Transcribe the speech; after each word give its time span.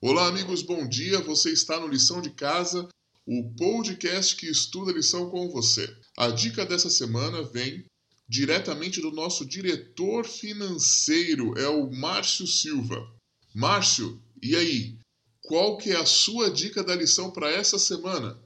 Olá, 0.00 0.28
amigos, 0.28 0.62
bom 0.62 0.88
dia. 0.88 1.20
Você 1.20 1.50
está 1.50 1.78
no 1.78 1.86
Lição 1.86 2.22
de 2.22 2.30
Casa, 2.30 2.88
o 3.26 3.54
podcast 3.58 4.36
que 4.36 4.46
estuda 4.46 4.90
lição 4.90 5.28
com 5.28 5.50
você. 5.50 5.86
A 6.16 6.28
dica 6.28 6.64
dessa 6.64 6.88
semana 6.88 7.42
vem 7.42 7.84
diretamente 8.26 9.02
do 9.02 9.10
nosso 9.10 9.44
diretor 9.44 10.24
financeiro, 10.24 11.58
é 11.58 11.68
o 11.68 11.90
Márcio 11.90 12.46
Silva. 12.46 13.06
Márcio, 13.54 14.18
e 14.42 14.56
aí? 14.56 14.98
Qual 15.42 15.76
que 15.76 15.90
é 15.90 15.96
a 15.96 16.06
sua 16.06 16.50
dica 16.50 16.82
da 16.82 16.96
lição 16.96 17.30
para 17.30 17.50
essa 17.50 17.78
semana? 17.78 18.45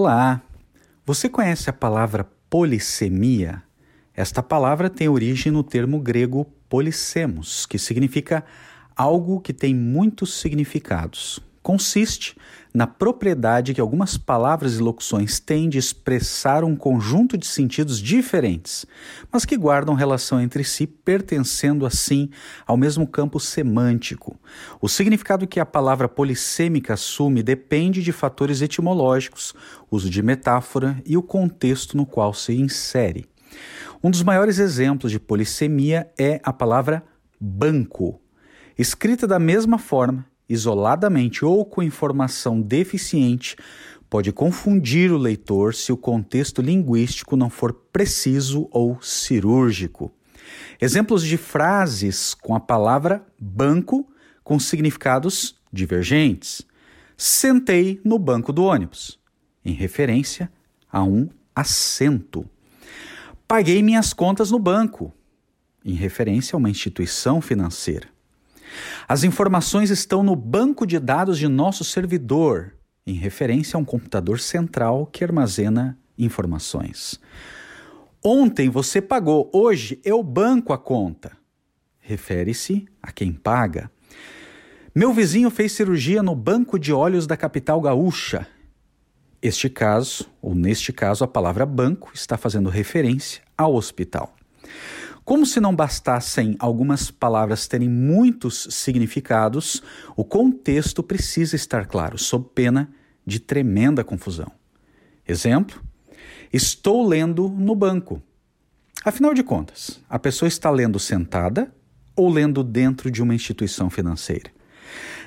Olá! 0.00 0.40
Você 1.04 1.28
conhece 1.28 1.68
a 1.68 1.72
palavra 1.72 2.22
polissemia? 2.48 3.64
Esta 4.14 4.40
palavra 4.40 4.88
tem 4.88 5.08
origem 5.08 5.50
no 5.50 5.64
termo 5.64 5.98
grego 5.98 6.44
polissemos, 6.68 7.66
que 7.66 7.80
significa 7.80 8.44
algo 8.94 9.40
que 9.40 9.52
tem 9.52 9.74
muitos 9.74 10.34
significados. 10.34 11.40
Consiste 11.68 12.34
na 12.72 12.86
propriedade 12.86 13.74
que 13.74 13.80
algumas 13.82 14.16
palavras 14.16 14.76
e 14.76 14.78
locuções 14.78 15.38
têm 15.38 15.68
de 15.68 15.76
expressar 15.76 16.64
um 16.64 16.74
conjunto 16.74 17.36
de 17.36 17.46
sentidos 17.46 18.00
diferentes, 18.00 18.86
mas 19.30 19.44
que 19.44 19.54
guardam 19.54 19.94
relação 19.94 20.40
entre 20.40 20.64
si, 20.64 20.86
pertencendo 20.86 21.84
assim 21.84 22.30
ao 22.66 22.74
mesmo 22.74 23.06
campo 23.06 23.38
semântico. 23.38 24.40
O 24.80 24.88
significado 24.88 25.46
que 25.46 25.60
a 25.60 25.66
palavra 25.66 26.08
polissêmica 26.08 26.94
assume 26.94 27.42
depende 27.42 28.02
de 28.02 28.12
fatores 28.12 28.62
etimológicos, 28.62 29.54
uso 29.90 30.08
de 30.08 30.22
metáfora 30.22 30.96
e 31.04 31.18
o 31.18 31.22
contexto 31.22 31.98
no 31.98 32.06
qual 32.06 32.32
se 32.32 32.54
insere. 32.54 33.26
Um 34.02 34.10
dos 34.10 34.22
maiores 34.22 34.58
exemplos 34.58 35.12
de 35.12 35.20
polissemia 35.20 36.10
é 36.18 36.40
a 36.42 36.50
palavra 36.50 37.04
banco. 37.38 38.18
Escrita 38.78 39.26
da 39.26 39.38
mesma 39.38 39.76
forma, 39.76 40.24
isoladamente 40.48 41.44
ou 41.44 41.64
com 41.64 41.82
informação 41.82 42.60
deficiente, 42.60 43.56
pode 44.08 44.32
confundir 44.32 45.12
o 45.12 45.18
leitor 45.18 45.74
se 45.74 45.92
o 45.92 45.96
contexto 45.96 46.62
linguístico 46.62 47.36
não 47.36 47.50
for 47.50 47.72
preciso 47.92 48.68
ou 48.70 49.00
cirúrgico. 49.02 50.12
Exemplos 50.80 51.22
de 51.22 51.36
frases 51.36 52.34
com 52.34 52.54
a 52.54 52.60
palavra 52.60 53.24
banco 53.38 54.08
com 54.42 54.58
significados 54.58 55.56
divergentes. 55.72 56.62
Sentei 57.16 58.00
no 58.04 58.18
banco 58.18 58.52
do 58.52 58.64
ônibus, 58.64 59.18
em 59.64 59.72
referência 59.72 60.50
a 60.90 61.02
um 61.02 61.28
assento. 61.54 62.48
Paguei 63.46 63.82
minhas 63.82 64.12
contas 64.12 64.50
no 64.50 64.58
banco, 64.58 65.12
em 65.84 65.94
referência 65.94 66.56
a 66.56 66.58
uma 66.58 66.70
instituição 66.70 67.40
financeira. 67.40 68.08
As 69.06 69.24
informações 69.24 69.90
estão 69.90 70.22
no 70.22 70.36
banco 70.36 70.86
de 70.86 70.98
dados 70.98 71.38
de 71.38 71.48
nosso 71.48 71.84
servidor, 71.84 72.74
em 73.06 73.14
referência 73.14 73.76
a 73.76 73.80
um 73.80 73.84
computador 73.84 74.38
central 74.40 75.06
que 75.06 75.24
armazena 75.24 75.98
informações. 76.18 77.20
Ontem 78.22 78.68
você 78.68 79.00
pagou, 79.00 79.48
hoje 79.52 80.00
eu 80.04 80.22
banco 80.22 80.72
a 80.72 80.78
conta. 80.78 81.32
Refere-se 82.00 82.86
a 83.02 83.12
quem 83.12 83.32
paga. 83.32 83.90
Meu 84.94 85.12
vizinho 85.12 85.50
fez 85.50 85.72
cirurgia 85.72 86.22
no 86.22 86.34
banco 86.34 86.78
de 86.78 86.92
olhos 86.92 87.26
da 87.26 87.36
capital 87.36 87.80
gaúcha. 87.80 88.46
Este 89.40 89.70
caso, 89.70 90.28
ou 90.42 90.54
neste 90.54 90.92
caso, 90.92 91.22
a 91.22 91.28
palavra 91.28 91.64
banco 91.64 92.10
está 92.12 92.36
fazendo 92.36 92.68
referência 92.68 93.42
ao 93.56 93.74
hospital. 93.74 94.34
Como 95.28 95.44
se 95.44 95.60
não 95.60 95.76
bastassem 95.76 96.56
algumas 96.58 97.10
palavras 97.10 97.68
terem 97.68 97.86
muitos 97.86 98.66
significados, 98.70 99.82
o 100.16 100.24
contexto 100.24 101.02
precisa 101.02 101.54
estar 101.54 101.84
claro, 101.84 102.16
sob 102.16 102.48
pena 102.54 102.90
de 103.26 103.38
tremenda 103.38 104.02
confusão. 104.02 104.50
Exemplo: 105.28 105.82
Estou 106.50 107.06
lendo 107.06 107.46
no 107.46 107.74
banco. 107.74 108.22
Afinal 109.04 109.34
de 109.34 109.42
contas, 109.42 110.00
a 110.08 110.18
pessoa 110.18 110.48
está 110.48 110.70
lendo 110.70 110.98
sentada 110.98 111.70
ou 112.16 112.30
lendo 112.30 112.64
dentro 112.64 113.10
de 113.10 113.22
uma 113.22 113.34
instituição 113.34 113.90
financeira? 113.90 114.50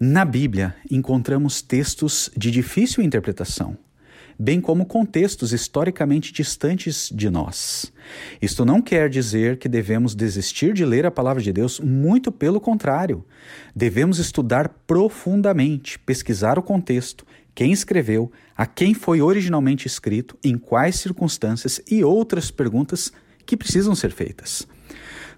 Na 0.00 0.24
Bíblia, 0.24 0.74
encontramos 0.90 1.62
textos 1.62 2.32
de 2.36 2.50
difícil 2.50 3.00
interpretação, 3.00 3.78
bem 4.38 4.60
como 4.60 4.86
contextos 4.86 5.52
historicamente 5.52 6.32
distantes 6.32 7.10
de 7.14 7.30
nós. 7.30 7.92
Isto 8.40 8.64
não 8.64 8.80
quer 8.80 9.08
dizer 9.08 9.58
que 9.58 9.68
devemos 9.68 10.14
desistir 10.14 10.72
de 10.72 10.84
ler 10.84 11.06
a 11.06 11.10
palavra 11.10 11.42
de 11.42 11.52
Deus, 11.52 11.80
muito 11.80 12.32
pelo 12.32 12.60
contrário. 12.60 13.24
Devemos 13.74 14.18
estudar 14.18 14.68
profundamente, 14.86 15.98
pesquisar 15.98 16.58
o 16.58 16.62
contexto, 16.62 17.26
quem 17.54 17.72
escreveu, 17.72 18.32
a 18.56 18.66
quem 18.66 18.94
foi 18.94 19.20
originalmente 19.20 19.86
escrito, 19.86 20.36
em 20.42 20.58
quais 20.58 20.96
circunstâncias 20.96 21.80
e 21.90 22.02
outras 22.02 22.50
perguntas 22.50 23.12
que 23.46 23.56
precisam 23.56 23.94
ser 23.94 24.10
feitas. 24.10 24.66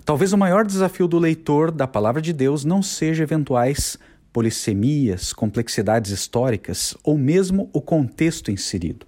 Talvez 0.04 0.32
o 0.32 0.38
maior 0.38 0.64
desafio 0.64 1.08
do 1.08 1.18
leitor 1.18 1.72
da 1.72 1.86
palavra 1.86 2.22
de 2.22 2.32
Deus 2.32 2.64
não 2.64 2.80
seja 2.80 3.24
eventuais 3.24 3.98
polissemias, 4.36 5.32
complexidades 5.32 6.10
históricas 6.10 6.94
ou 7.02 7.16
mesmo 7.16 7.70
o 7.72 7.80
contexto 7.80 8.50
inserido. 8.50 9.06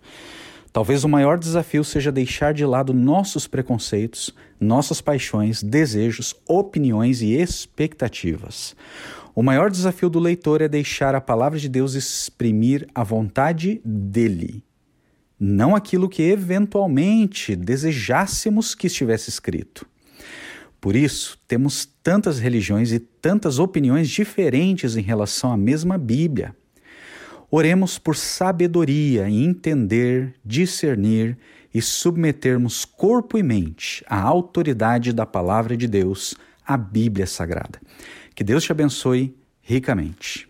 Talvez 0.73 1.05
o 1.05 1.09
maior 1.09 1.39
desafio 1.39 1.85
seja 1.85 2.11
deixar 2.11 2.55
de 2.55 2.65
lado 2.65 2.95
nossos 2.95 3.47
preconceitos, 3.47 4.35
nossas 4.59 5.03
paixões, 5.03 5.63
desejos, 5.63 6.35
opiniões 6.49 7.21
e 7.21 7.35
expectativas. 7.35 8.75
O 9.35 9.43
maior 9.43 9.71
desafio 9.71 10.09
do 10.09 10.19
leitor 10.19 10.63
é 10.63 10.69
deixar 10.69 11.15
a 11.15 11.21
palavra 11.21 11.59
de 11.59 11.69
Deus 11.69 11.93
exprimir 11.93 12.89
a 12.95 13.05
vontade 13.05 13.83
dele, 13.85 14.65
não 15.39 15.77
aquilo 15.77 16.09
que 16.09 16.23
eventualmente 16.23 17.55
desejássemos 17.55 18.75
que 18.75 18.87
estivesse 18.87 19.29
escrito. 19.29 19.87
Por 20.81 20.95
isso, 20.95 21.39
temos 21.49 21.87
tantas 22.03 22.39
religiões 22.39 22.93
e 22.93 22.99
tantas 22.99 23.59
opiniões 23.59 24.09
diferentes 24.09 24.97
em 24.97 25.03
relação 25.03 25.53
à 25.53 25.57
mesma 25.57 25.99
Bíblia. 25.99 26.55
Oremos 27.51 27.99
por 27.99 28.15
sabedoria 28.15 29.29
em 29.29 29.45
entender, 29.45 30.35
discernir 30.45 31.37
e 31.73 31.81
submetermos 31.81 32.85
corpo 32.85 33.39
e 33.39 33.43
mente 33.43 34.05
à 34.07 34.21
autoridade 34.21 35.13
da 35.13 35.27
palavra 35.27 35.77
de 35.77 35.89
Deus, 35.89 36.35
a 36.67 36.77
Bíblia 36.77 37.27
Sagrada. 37.27 37.81
Que 38.35 38.45
Deus 38.45 38.65
te 38.65 38.73
abençoe 38.73 39.35
ricamente. 39.63 40.49